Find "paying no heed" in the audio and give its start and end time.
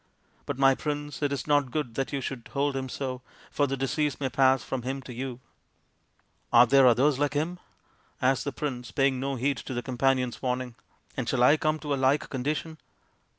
8.89-9.57